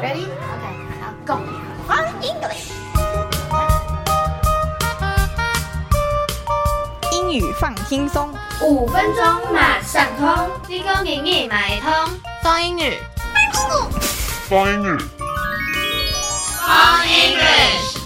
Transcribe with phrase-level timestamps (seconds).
[0.00, 0.26] Ready?
[0.26, 1.34] Okay, now go.
[1.88, 2.70] On English.
[7.12, 8.32] 英语放轻松，
[8.62, 11.90] 五分钟马上通，立功英语买通。
[12.42, 12.98] 放英语。
[14.48, 14.98] 方英语。
[16.68, 17.98] On English。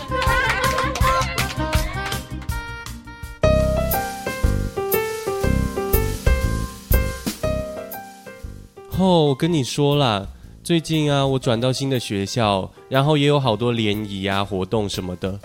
[8.98, 10.27] 哦，我跟你说啦，
[10.64, 15.36] 最近啊，我转到新的学校，然后也有好多联谊啊、活动什么的。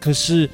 [0.00, 0.50] 可是，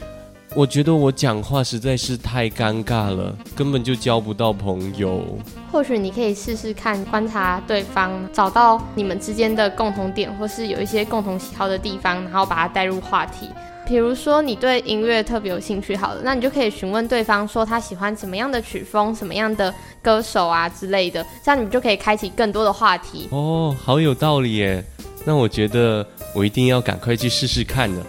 [0.57, 5.23] 我觉得我讲话实在是太尴尬了，根本就交不到朋友。
[5.71, 13.49] 或许你可以试试看观察对方，找到你们之间的共同点，或是有一些共同喜好的地方，然后把它带入话题。
[13.87, 23.29] 比如说你对音乐特别有兴趣，好了，那你就可以询问对方说他喜欢什么样的曲风、什么样的歌手啊之类的，这样你们就可以开启更多的话题。
[23.31, 24.85] 哦，好有道理耶！
[25.25, 26.05] 那我觉得
[26.35, 28.03] 我一定要赶快去试试看呢。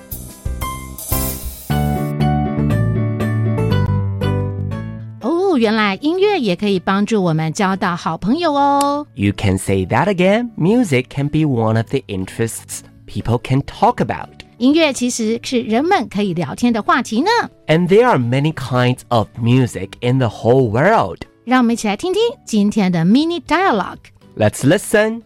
[5.60, 9.06] 原来音乐也可以帮助我们交到好朋友哦。
[9.14, 10.50] You can say that again.
[10.56, 14.28] Music can be one of the interests people can talk about.
[14.58, 17.28] 音乐其实是人们可以聊天的话题呢。
[17.66, 21.18] And there are many kinds of music in the whole world.
[21.44, 23.98] 让我们一起来听听今天的 mini dialogue。
[24.36, 25.22] Let's listen.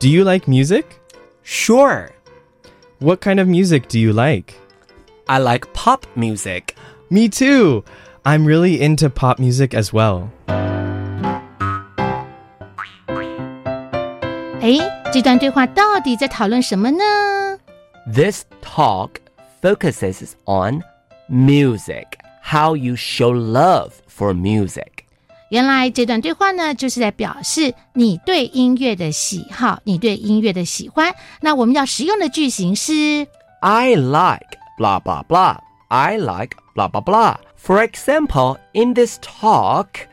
[0.00, 0.84] Do you like music?
[1.44, 2.10] Sure.
[3.00, 4.54] What kind of music do you like?
[5.26, 6.74] I like pop music.
[7.08, 7.84] Me too.
[8.24, 10.28] I'm really into pop music as well.
[14.60, 14.78] 诶，
[15.12, 17.58] 这段对话到底在讨论什么呢？
[18.12, 19.12] This talk
[19.62, 20.82] focuses on
[21.28, 22.06] music,
[22.42, 25.04] how you show love for music.
[25.48, 31.14] 原来这段对话呢，就是在表示你对音乐的喜好，你对音乐的喜欢。
[31.40, 33.26] 那我们要使用的句型是
[33.60, 35.59] I like blah blah blah.
[35.89, 37.37] I like blah blah blah.
[37.55, 40.07] For example, in this talk,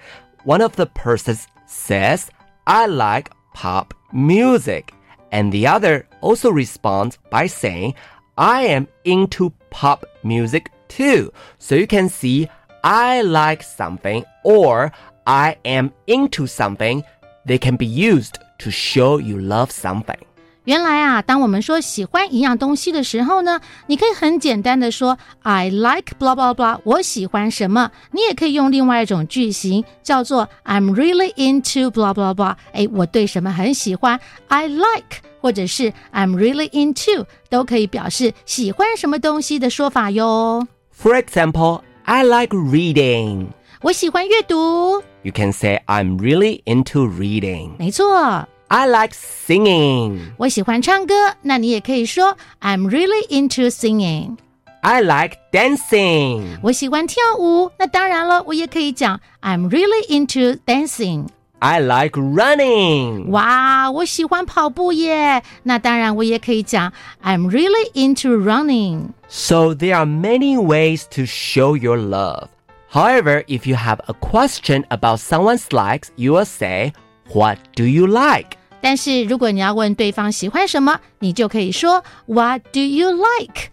[0.45, 2.31] one of the persons says,
[2.67, 4.93] I like pop music.
[5.33, 7.95] And the other also responds by saying,
[8.37, 11.33] I am into pop music too.
[11.59, 12.49] So you can see,
[12.85, 14.93] I like something or
[15.27, 17.03] I am into something.
[17.45, 20.23] They can be used to show you love something.
[20.66, 27.90] 原来啊，当我们说喜欢一样东西的时候呢，你可以很简单的说 I like blah blah blah，我喜欢什么。
[28.12, 32.56] 你也可以用另外一种句型，叫做 I'm really into blah blah blah。
[32.74, 34.20] 哎，我对什么很喜欢，
[34.50, 40.68] I like，或者是 I'm really into，都可以表示喜欢什么东西的说法哟。
[41.02, 43.48] For example, I like reading.
[43.84, 47.78] 我喜欢阅读， You can say, I'm really into reading.
[47.80, 48.46] 没错。
[48.72, 50.20] I like singing.
[50.38, 54.38] 我喜欢唱歌，那你也可以说 I'm really into singing。
[54.82, 56.58] I like dancing.
[56.62, 61.28] 我喜欢跳舞，那当然了，我也可以讲 I'm really into dancing。
[61.60, 63.30] I like running.
[63.30, 69.12] 哇，我喜欢跑步耶，那当然我也可以讲 I'm really into running。
[69.28, 72.50] So there are many ways to show your love.
[72.92, 76.94] However, if you have a question about someone's likes, you will say,
[77.34, 78.58] What do you like?
[78.85, 83.71] 但是如果你要问对方喜欢什么，你就可以说 What do you like？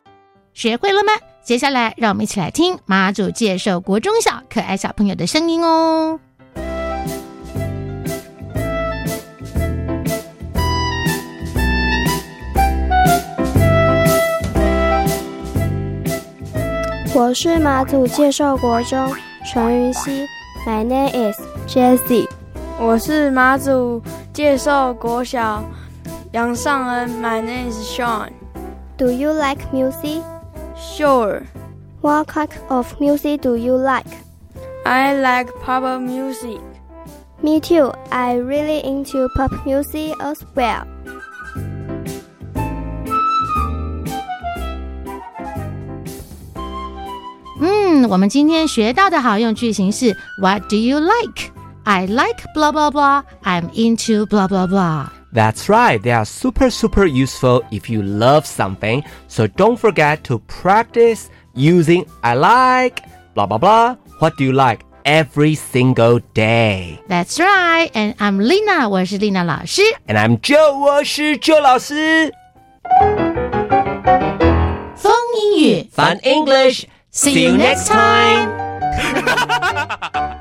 [0.53, 1.11] 学会了吗？
[1.43, 6.19] 接下来让我们一起来听马祖介绍国中小可爱小朋友的声音哦。
[17.15, 19.11] 我是马祖介绍国中
[19.51, 20.27] 陈云熙
[20.67, 22.27] ，My name is Jessie。
[22.79, 24.01] 我是马祖
[24.39, 25.61] 介寿国小
[26.31, 27.09] 杨尚恩。
[27.21, 28.29] My name is Sean.
[28.97, 30.23] Do you like music?
[30.77, 31.41] Sure.
[31.99, 34.07] What kind of music do you like?
[34.85, 36.61] I like pop music.
[37.41, 37.91] Me too.
[38.11, 40.85] I really into pop music as well.
[47.59, 51.51] 嗯，我们今天学到的好用句型是 What do you like？
[51.89, 53.23] I like blah blah blah.
[53.43, 55.09] I'm into blah blah blah.
[55.33, 59.03] That's right, they are super super useful if you love something.
[59.27, 63.01] So don't forget to practice using I like
[63.33, 63.95] blah blah blah.
[64.19, 64.85] What do you like?
[65.03, 67.01] Every single day.
[67.07, 67.89] That's right.
[67.95, 69.81] And I'm Lina，我是 Lina 老师。
[70.07, 72.31] And I'm Joe，我是 Joe 老师。
[74.95, 75.11] 疯
[75.41, 76.83] 英语，Fun English.
[77.11, 78.51] See you next time.